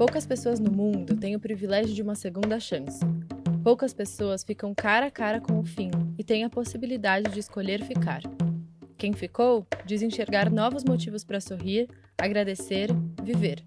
[0.00, 3.00] Poucas pessoas no mundo têm o privilégio de uma segunda chance.
[3.62, 7.84] Poucas pessoas ficam cara a cara com o fim e têm a possibilidade de escolher
[7.84, 8.22] ficar.
[8.96, 11.86] Quem ficou diz enxergar novos motivos para sorrir,
[12.16, 12.88] agradecer,
[13.22, 13.62] viver.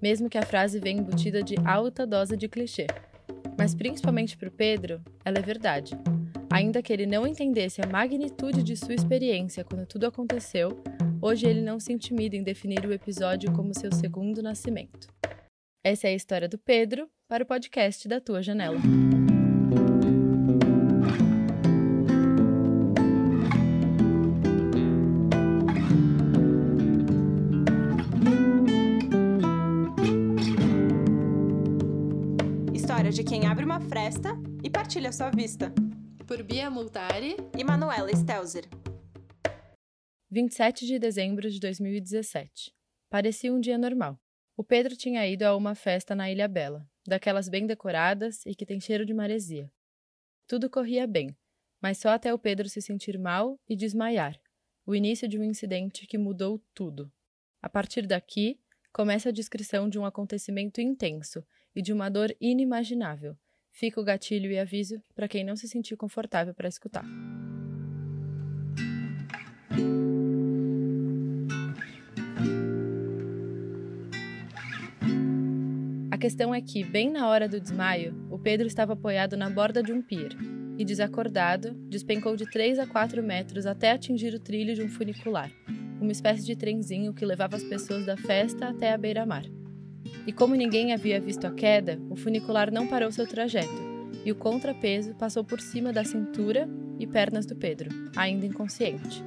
[0.00, 2.86] Mesmo que a frase venha embutida de alta dose de clichê.
[3.58, 5.92] Mas principalmente para o Pedro, ela é verdade.
[6.50, 10.82] Ainda que ele não entendesse a magnitude de sua experiência quando tudo aconteceu,
[11.20, 15.14] hoje ele não se intimida em definir o episódio como seu segundo nascimento.
[15.88, 18.76] Essa é a história do Pedro para o podcast da Tua Janela.
[32.74, 34.30] História de quem abre uma fresta
[34.64, 35.72] e partilha sua vista.
[36.26, 38.64] Por Bia Multari e Manuela Stelzer.
[40.32, 42.74] 27 de dezembro de 2017.
[43.08, 44.18] Parecia um dia normal.
[44.56, 48.64] O Pedro tinha ido a uma festa na Ilha Bela, daquelas bem decoradas e que
[48.64, 49.70] tem cheiro de maresia.
[50.48, 51.36] Tudo corria bem,
[51.78, 54.40] mas só até o Pedro se sentir mal e desmaiar.
[54.86, 57.12] O início de um incidente que mudou tudo.
[57.60, 58.58] A partir daqui,
[58.94, 63.36] começa a descrição de um acontecimento intenso e de uma dor inimaginável.
[63.70, 67.04] Fica o gatilho e aviso para quem não se sentir confortável para escutar.
[76.16, 79.82] A questão é que, bem na hora do desmaio, o Pedro estava apoiado na borda
[79.82, 80.30] de um pier
[80.78, 85.50] e, desacordado, despencou de 3 a 4 metros até atingir o trilho de um funicular,
[86.00, 89.44] uma espécie de trenzinho que levava as pessoas da festa até a beira-mar.
[90.26, 93.76] E como ninguém havia visto a queda, o funicular não parou seu trajeto
[94.24, 96.66] e o contrapeso passou por cima da cintura
[96.98, 99.22] e pernas do Pedro, ainda inconsciente.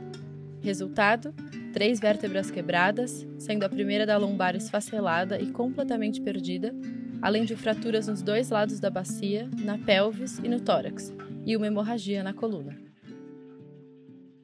[0.59, 1.35] Resultado:
[1.73, 6.73] três vértebras quebradas, sendo a primeira da lombar esfacelada e completamente perdida,
[7.21, 11.13] além de fraturas nos dois lados da bacia, na pelvis e no tórax,
[11.45, 12.77] e uma hemorragia na coluna.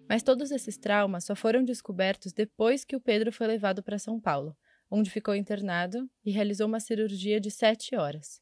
[0.08, 4.19] Mas todos esses traumas só foram descobertos depois que o Pedro foi levado para São
[4.19, 4.56] Paulo,
[4.90, 8.40] onde ficou internado e realizou uma cirurgia de sete horas.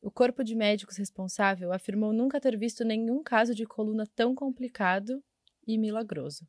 [0.00, 5.22] O corpo de médicos responsável afirmou nunca ter visto nenhum caso de coluna tão complicado
[5.66, 6.46] e milagroso.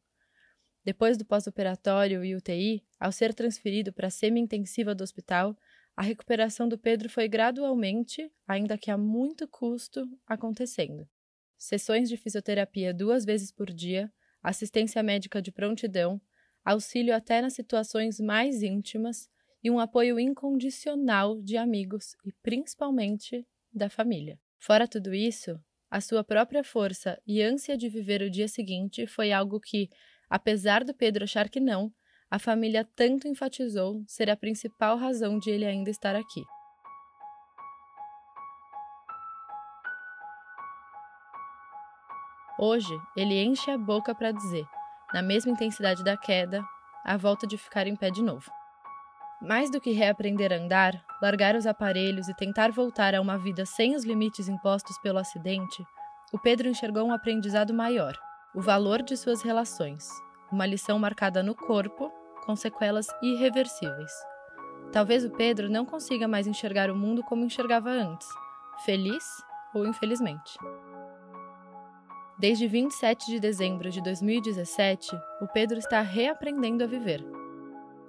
[0.86, 5.58] Depois do pós-operatório e UTI, ao ser transferido para a semi-intensiva do hospital,
[5.98, 11.08] a recuperação do Pedro foi gradualmente, ainda que a muito custo, acontecendo.
[11.58, 14.14] Sessões de fisioterapia duas vezes por dia,
[14.44, 16.22] assistência médica de prontidão,
[16.64, 19.28] auxílio até nas situações mais íntimas
[19.64, 24.40] e um apoio incondicional de amigos e principalmente da família.
[24.60, 25.60] Fora tudo isso,
[25.90, 29.90] a sua própria força e ânsia de viver o dia seguinte foi algo que,
[30.30, 31.92] Apesar do Pedro achar que não,
[32.30, 36.44] a família tanto enfatizou ser a principal razão de ele ainda estar aqui.
[42.58, 44.66] Hoje, ele enche a boca para dizer,
[45.14, 46.64] na mesma intensidade da queda,
[47.04, 48.50] a volta de ficar em pé de novo.
[49.42, 53.66] Mais do que reaprender a andar, largar os aparelhos e tentar voltar a uma vida
[53.66, 55.86] sem os limites impostos pelo acidente,
[56.34, 58.18] o Pedro enxergou um aprendizado maior,
[58.56, 60.08] o valor de suas relações,
[60.50, 62.10] uma lição marcada no corpo,
[62.46, 64.12] com sequelas irreversíveis.
[64.94, 68.28] Talvez o Pedro não consiga mais enxergar o mundo como enxergava antes,
[68.86, 69.26] feliz
[69.74, 70.58] ou infelizmente.
[72.38, 75.12] Desde 27 de dezembro de 2017,
[75.42, 77.26] o Pedro está reaprendendo a viver.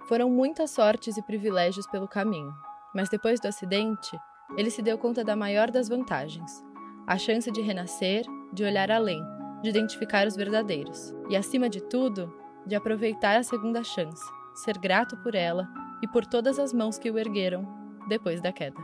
[0.07, 2.55] Foram muitas sortes e privilégios pelo caminho,
[2.95, 4.17] mas depois do acidente,
[4.57, 6.63] ele se deu conta da maior das vantagens:
[7.05, 9.23] a chance de renascer, de olhar além,
[9.67, 12.33] de identificar os verdadeiros e, acima de tudo,
[12.65, 14.23] de aproveitar a segunda chance,
[14.55, 15.69] ser grato por ela
[16.01, 17.67] e por todas as mãos que o ergueram
[18.09, 18.81] depois da queda.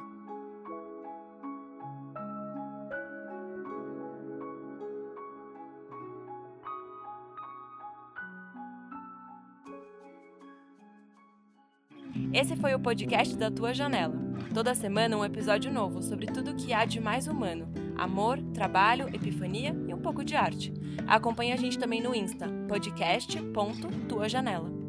[12.32, 14.14] Esse foi o podcast da Tua Janela.
[14.52, 19.08] Toda semana um episódio novo sobre tudo o que há de mais humano: amor, trabalho,
[19.14, 20.72] epifania e pouco de arte.
[21.06, 24.81] Acompanhe a gente também no Insta, podcast.tuajanela.